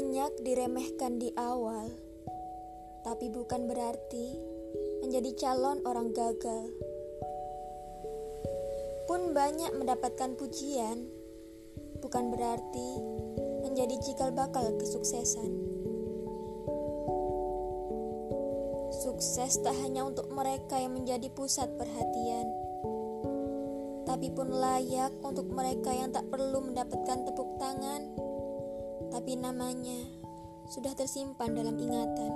banyak 0.00 0.32
diremehkan 0.40 1.20
di 1.20 1.28
awal, 1.36 1.92
tapi 3.04 3.28
bukan 3.28 3.68
berarti 3.68 4.32
menjadi 5.04 5.28
calon 5.36 5.84
orang 5.84 6.16
gagal. 6.16 6.72
Pun 9.04 9.36
banyak 9.36 9.76
mendapatkan 9.76 10.40
pujian, 10.40 11.04
bukan 12.00 12.32
berarti 12.32 12.90
menjadi 13.60 14.00
cikal 14.00 14.32
bakal 14.32 14.72
kesuksesan. 14.80 15.52
Sukses 19.04 19.60
tak 19.60 19.76
hanya 19.84 20.08
untuk 20.08 20.32
mereka 20.32 20.80
yang 20.80 20.96
menjadi 20.96 21.28
pusat 21.28 21.68
perhatian, 21.76 22.48
tapi 24.08 24.32
pun 24.32 24.48
layak 24.48 25.12
untuk 25.20 25.44
mereka 25.52 25.92
yang 25.92 26.08
tak 26.08 26.24
perlu 26.32 26.64
mendapatkan 26.72 27.28
tepuk 27.28 27.60
tangan 27.60 28.29
tapi 29.10 29.34
namanya 29.34 30.06
sudah 30.70 30.94
tersimpan 30.94 31.50
dalam 31.52 31.74
ingatan. 31.74 32.32